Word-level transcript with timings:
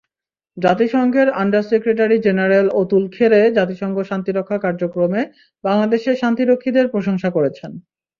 জাতিসংঘের 0.57 1.27
under 1.41 1.63
secretary 1.63 2.17
general 2.19 2.67
Atul 2.81 3.03
Khare 3.15 3.41
জাতিসংঘ 3.57 3.97
শান্তিরক্ষা 4.09 4.57
কার্যক্রমে 4.57 5.21
বাংলাদেশের 5.63 6.15
শান্তিরক্ষীদের 6.21 6.85
প্রশংসা 6.87 7.29
করছেন। 7.29 7.71